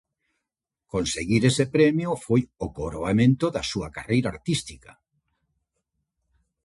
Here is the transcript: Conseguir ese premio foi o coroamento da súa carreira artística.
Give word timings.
Conseguir 0.93 1.41
ese 1.51 1.65
premio 1.75 2.09
foi 2.25 2.41
o 2.65 2.67
coroamento 2.77 3.45
da 3.55 3.63
súa 3.71 3.89
carreira 3.95 4.29
artística. 4.35 4.91